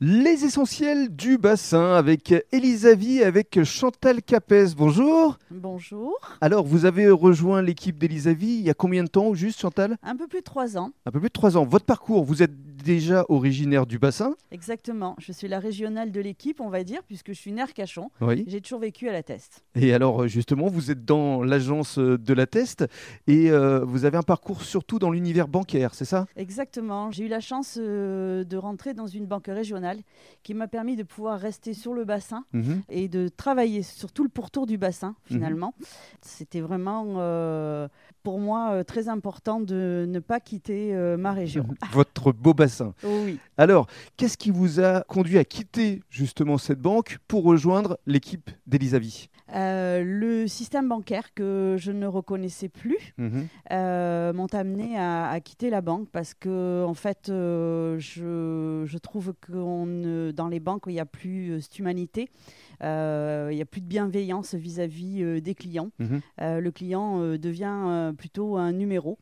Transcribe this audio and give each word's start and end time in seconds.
Les 0.00 0.44
essentiels 0.44 1.08
du 1.08 1.38
bassin 1.38 1.94
avec 1.94 2.32
Elisavie 2.52 3.16
et 3.18 3.24
avec 3.24 3.64
Chantal 3.64 4.22
Capès. 4.22 4.76
Bonjour. 4.76 5.38
Bonjour. 5.50 6.14
Alors, 6.40 6.64
vous 6.64 6.84
avez 6.84 7.10
rejoint 7.10 7.62
l'équipe 7.62 7.98
d'Elisavie 7.98 8.58
il 8.58 8.62
y 8.64 8.70
a 8.70 8.74
combien 8.74 9.02
de 9.02 9.08
temps, 9.08 9.34
juste 9.34 9.60
Chantal? 9.60 9.96
Un 10.04 10.14
peu 10.14 10.28
plus 10.28 10.38
de 10.38 10.44
trois 10.44 10.78
ans. 10.78 10.92
Un 11.04 11.10
peu 11.10 11.18
plus 11.18 11.30
de 11.30 11.32
trois 11.32 11.56
ans. 11.56 11.64
Votre 11.64 11.84
parcours, 11.84 12.22
vous 12.22 12.44
êtes 12.44 12.52
déjà 12.88 13.26
originaire 13.28 13.84
du 13.84 13.98
bassin 13.98 14.34
Exactement. 14.50 15.14
Je 15.18 15.30
suis 15.30 15.46
la 15.46 15.58
régionale 15.58 16.10
de 16.10 16.20
l'équipe, 16.22 16.58
on 16.58 16.70
va 16.70 16.84
dire, 16.84 17.02
puisque 17.06 17.28
je 17.28 17.38
suis 17.38 17.52
née 17.52 17.60
Arcachon. 17.60 18.10
Oui. 18.22 18.44
J'ai 18.46 18.62
toujours 18.62 18.80
vécu 18.80 19.10
à 19.10 19.12
la 19.12 19.22
Teste. 19.22 19.62
Et 19.74 19.92
alors, 19.92 20.26
justement, 20.26 20.68
vous 20.68 20.90
êtes 20.90 21.04
dans 21.04 21.42
l'agence 21.42 21.98
de 21.98 22.32
la 22.32 22.46
Teste 22.46 22.86
et 23.26 23.50
euh, 23.50 23.84
vous 23.84 24.06
avez 24.06 24.16
un 24.16 24.22
parcours 24.22 24.62
surtout 24.62 24.98
dans 24.98 25.10
l'univers 25.10 25.48
bancaire, 25.48 25.92
c'est 25.94 26.06
ça? 26.06 26.26
Exactement. 26.36 27.10
J'ai 27.10 27.26
eu 27.26 27.28
la 27.28 27.40
chance 27.40 27.76
euh, 27.78 28.42
de 28.44 28.56
rentrer 28.56 28.94
dans 28.94 29.06
une 29.06 29.26
banque 29.26 29.48
régionale 29.48 29.98
qui 30.42 30.54
m'a 30.54 30.66
permis 30.66 30.96
de 30.96 31.02
pouvoir 31.02 31.38
rester 31.38 31.74
sur 31.74 31.92
le 31.92 32.06
bassin 32.06 32.44
Mhm. 32.54 32.80
et 32.88 33.08
de 33.08 33.28
travailler 33.28 33.82
sur 33.82 34.12
tout 34.12 34.22
le 34.22 34.30
pourtour 34.30 34.64
du 34.66 34.78
bassin, 34.78 35.14
finalement. 35.26 35.74
C'était 36.22 36.62
vraiment, 36.62 37.04
euh, 37.18 37.86
pour 38.22 38.38
moi, 38.38 38.70
euh, 38.72 38.82
très 38.82 39.08
important 39.10 39.60
de 39.60 40.06
ne 40.08 40.20
pas 40.20 40.40
quitter 40.40 40.94
euh, 40.94 41.18
ma 41.18 41.32
région. 41.32 41.66
Votre 41.92 42.32
beau 42.32 42.54
bassin. 42.54 42.77
Oh 43.04 43.20
oui. 43.24 43.38
Alors, 43.56 43.86
qu'est-ce 44.16 44.36
qui 44.38 44.50
vous 44.50 44.80
a 44.80 45.02
conduit 45.02 45.38
à 45.38 45.44
quitter 45.44 46.00
justement 46.10 46.58
cette 46.58 46.80
banque 46.80 47.18
pour 47.28 47.44
rejoindre 47.44 47.98
l'équipe 48.06 48.50
d'Elisavie 48.66 49.28
Euh, 49.54 50.02
le 50.04 50.46
système 50.46 50.88
bancaire 50.90 51.32
que 51.34 51.76
je 51.78 51.90
ne 51.90 52.06
reconnaissais 52.06 52.68
plus 52.68 53.14
euh, 53.70 54.32
m'ont 54.34 54.52
amené 54.52 54.98
à, 54.98 55.30
à 55.30 55.40
quitter 55.40 55.70
la 55.70 55.80
banque 55.80 56.08
parce 56.12 56.34
que 56.34 56.84
en 56.86 56.92
fait 56.92 57.30
euh, 57.30 57.98
je, 57.98 58.82
je 58.84 58.98
trouve 58.98 59.32
que 59.40 60.30
dans 60.32 60.48
les 60.48 60.60
banques 60.60 60.84
il 60.86 60.92
n'y 60.92 61.00
a 61.00 61.06
plus 61.06 61.52
euh, 61.52 61.60
cette 61.60 61.78
humanité 61.78 62.28
il 62.82 63.54
n'y 63.54 63.62
a 63.62 63.66
plus 63.68 63.80
de 63.80 63.86
bienveillance 63.88 64.54
vis-à-vis 64.54 65.40
des 65.40 65.54
clients. 65.54 65.90
Mhm. 65.98 66.20
Le 66.38 66.70
client 66.70 67.18
devient 67.36 68.12
plutôt 68.16 68.56
un 68.56 68.70
numéro 68.72 69.18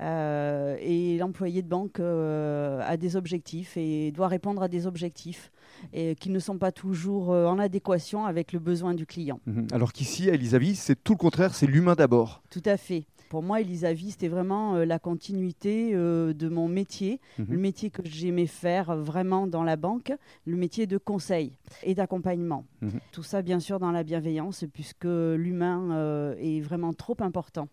euh, 0.00 0.76
et 0.80 1.18
l'employé 1.18 1.62
de 1.62 1.68
banque 1.68 2.00
euh, 2.00 2.80
a 2.84 2.96
des 2.96 3.16
objectifs 3.16 3.76
et 3.76 4.10
doit 4.10 4.28
répondre 4.28 4.62
à 4.62 4.68
des 4.68 4.86
objectifs 4.86 5.52
et 5.92 6.14
qui 6.16 6.30
ne 6.30 6.38
sont 6.38 6.58
pas 6.58 6.72
toujours 6.72 7.32
euh, 7.32 7.46
en 7.46 7.58
adéquation 7.58 8.24
avec 8.26 8.52
le 8.52 8.58
besoin 8.58 8.94
du 8.94 9.06
client. 9.06 9.40
Mhm. 9.46 9.68
Alors 9.72 9.92
qu'ici, 9.92 10.30
à 10.30 10.34
Elisavie, 10.34 10.76
c'est 10.76 11.02
tout 11.02 11.12
le 11.12 11.18
contraire, 11.18 11.54
c'est 11.54 11.66
l'humain 11.66 11.94
d'abord. 11.94 12.42
Tout 12.50 12.62
à 12.64 12.76
fait. 12.76 13.04
Pour 13.32 13.42
moi, 13.42 13.62
Elisavie, 13.62 14.10
c'était 14.10 14.28
vraiment 14.28 14.74
euh, 14.76 14.84
la 14.84 14.98
continuité 14.98 15.92
euh, 15.94 16.34
de 16.34 16.50
mon 16.50 16.68
métier, 16.68 17.18
Mhm. 17.38 17.46
le 17.48 17.56
métier 17.56 17.88
que 17.88 18.02
j'aimais 18.04 18.46
faire 18.46 18.90
euh, 18.90 19.00
vraiment 19.02 19.46
dans 19.46 19.62
la 19.62 19.76
banque, 19.76 20.12
le 20.44 20.54
métier 20.58 20.86
de 20.86 20.98
conseil 20.98 21.56
et 21.82 21.94
d'accompagnement. 21.94 22.66
Mhm. 22.82 23.00
Tout 23.10 23.22
ça, 23.22 23.40
bien 23.40 23.58
sûr, 23.58 23.80
dans 23.80 23.90
la 23.90 24.02
bienveillance, 24.02 24.66
puisque 24.70 25.06
l'humain 25.06 26.34
est 26.38 26.60
vraiment 26.60 26.92
trop 26.92 27.16
important. 27.20 27.68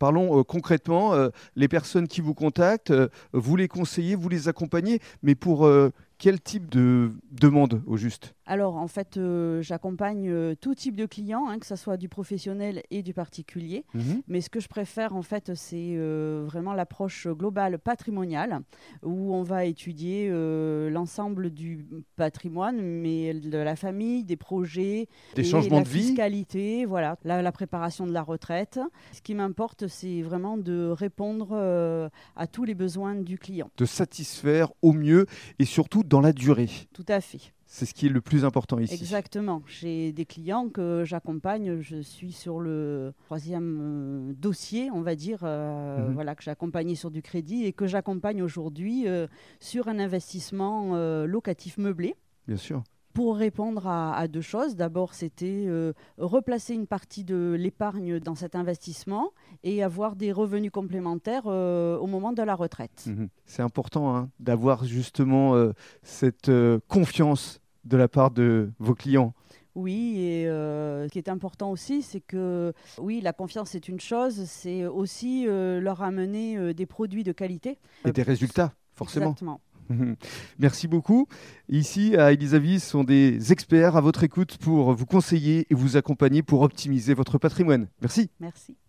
Parlons 0.00 0.40
euh, 0.40 0.42
concrètement, 0.42 1.12
les 1.54 1.68
personnes 1.68 2.08
qui 2.08 2.20
vous 2.20 2.34
contactent, 2.34 2.92
vous 3.32 3.54
les 3.54 3.68
conseillez, 3.68 4.16
vous 4.16 4.28
les 4.28 4.48
accompagnez, 4.48 4.98
mais 5.22 5.36
pour 5.36 5.70
quel 6.20 6.38
type 6.38 6.68
de 6.70 7.10
demande 7.32 7.82
au 7.86 7.96
juste? 7.96 8.34
Alors, 8.44 8.76
en 8.76 8.88
fait, 8.88 9.16
euh, 9.16 9.62
j'accompagne 9.62 10.28
euh, 10.28 10.54
tout 10.54 10.74
type 10.74 10.96
de 10.96 11.06
clients, 11.06 11.46
hein, 11.48 11.58
que 11.58 11.66
ce 11.66 11.76
soit 11.76 11.96
du 11.96 12.08
professionnel 12.08 12.82
et 12.90 13.02
du 13.02 13.14
particulier. 13.14 13.84
Mhm. 13.94 14.22
Mais 14.28 14.40
ce 14.42 14.50
que 14.50 14.60
je 14.60 14.68
préfère, 14.68 15.14
en 15.16 15.22
fait, 15.22 15.54
c'est 15.54 15.94
euh, 15.96 16.42
vraiment 16.44 16.74
l'approche 16.74 17.26
globale 17.26 17.78
patrimoniale, 17.78 18.60
où 19.02 19.34
on 19.34 19.42
va 19.42 19.64
étudier 19.64 20.30
l'ensemble 20.90 21.50
du 21.50 21.86
patrimoine, 22.16 22.82
mais 22.82 23.32
de 23.32 23.56
la 23.56 23.74
famille, 23.76 24.24
des 24.24 24.36
projets, 24.36 25.08
Des 25.36 25.40
et 25.40 25.44
changements 25.44 25.78
la 25.78 25.84
de 25.84 25.88
vie 25.88 26.02
fiscalité, 26.02 26.84
voilà, 26.84 27.16
la, 27.24 27.40
la 27.40 27.52
préparation 27.52 28.06
de 28.06 28.12
la 28.12 28.22
retraite. 28.22 28.78
Ce 29.12 29.22
qui 29.22 29.34
m'importe, 29.34 29.86
c'est 29.86 30.20
vraiment 30.20 30.58
de 30.58 30.90
répondre 30.90 32.10
à 32.36 32.46
tous 32.46 32.64
les 32.64 32.74
besoins 32.74 33.14
du 33.14 33.38
client. 33.38 33.70
de 33.78 33.86
satisfaire 33.86 34.70
au 34.82 34.92
mieux 34.92 35.24
et 35.58 35.64
surtout 35.64 36.02
dans 36.10 36.20
la 36.20 36.32
durée. 36.32 36.68
Tout 36.92 37.06
à 37.08 37.20
fait. 37.22 37.52
C'est 37.66 37.86
ce 37.86 37.94
qui 37.94 38.06
est 38.06 38.10
le 38.10 38.20
plus 38.20 38.44
important 38.44 38.80
ici. 38.80 38.92
Exactement. 38.94 39.62
J'ai 39.68 40.12
des 40.12 40.26
clients 40.26 40.68
que 40.68 41.04
j'accompagne. 41.06 41.80
Je 41.80 42.02
suis 42.02 42.32
sur 42.32 42.58
le 42.58 43.14
troisième 43.26 43.78
euh, 43.80 44.32
dossier, 44.34 44.90
on 44.90 45.02
va 45.02 45.14
dire, 45.14 45.38
euh, 45.44 46.08
Mhm. 46.08 46.14
voilà, 46.14 46.34
que 46.34 46.42
j'ai 46.42 46.50
accompagné 46.50 46.96
sur 46.96 47.12
du 47.12 47.22
crédit 47.22 47.64
et 47.64 47.72
que 47.72 47.86
j'accompagne 47.86 48.42
aujourd'hui 48.42 49.06
euh, 49.06 49.28
sur 49.60 49.86
un 49.86 50.00
investissement 50.00 50.96
locatif 51.26 51.78
meublé. 51.78 52.16
Bien 52.48 52.56
sûr. 52.56 52.82
Pour 53.20 53.36
répondre 53.36 53.86
à, 53.86 54.16
à 54.16 54.28
deux 54.28 54.40
choses, 54.40 54.76
d'abord 54.76 55.12
c'était 55.12 55.66
euh, 55.66 55.92
replacer 56.16 56.72
une 56.72 56.86
partie 56.86 57.22
de 57.22 57.54
l'épargne 57.58 58.18
dans 58.18 58.34
cet 58.34 58.54
investissement 58.54 59.32
et 59.62 59.82
avoir 59.82 60.16
des 60.16 60.32
revenus 60.32 60.70
complémentaires 60.70 61.42
euh, 61.44 61.98
au 61.98 62.06
moment 62.06 62.32
de 62.32 62.42
la 62.42 62.54
retraite. 62.54 63.04
Mhm. 63.06 63.28
C'est 63.44 63.60
important 63.60 64.16
hein, 64.16 64.30
d'avoir 64.38 64.86
justement 64.86 65.54
euh, 65.54 65.74
cette 66.02 66.50
confiance 66.88 67.60
de 67.84 67.98
la 67.98 68.08
part 68.08 68.30
de 68.30 68.70
vos 68.78 68.94
clients. 68.94 69.34
Oui, 69.74 70.16
et 70.18 70.48
euh, 70.48 71.06
ce 71.06 71.12
qui 71.12 71.18
est 71.18 71.28
important 71.28 71.70
aussi, 71.70 72.00
c'est 72.00 72.20
que 72.20 72.72
oui, 72.98 73.20
la 73.20 73.34
confiance 73.34 73.74
est 73.74 73.86
une 73.86 74.00
chose, 74.00 74.44
c'est 74.46 74.86
aussi 74.86 75.46
euh, 75.46 75.78
leur 75.78 76.02
amener 76.02 76.56
euh, 76.56 76.72
des 76.72 76.86
produits 76.86 77.22
de 77.22 77.32
qualité. 77.32 77.78
Et 78.06 78.12
des 78.12 78.22
résultats, 78.22 78.72
forcément. 78.94 79.26
Exactement. 79.26 79.60
Merci 80.58 80.88
beaucoup. 80.88 81.26
Ici, 81.68 82.16
à 82.16 82.32
Elisavie, 82.32 82.80
ce 82.80 82.90
sont 82.90 83.04
des 83.04 83.52
experts 83.52 83.96
à 83.96 84.00
votre 84.00 84.24
écoute 84.24 84.58
pour 84.58 84.92
vous 84.92 85.06
conseiller 85.06 85.66
et 85.70 85.74
vous 85.74 85.96
accompagner 85.96 86.42
pour 86.42 86.62
optimiser 86.62 87.14
votre 87.14 87.38
patrimoine. 87.38 87.88
Merci. 88.00 88.30
Merci. 88.40 88.76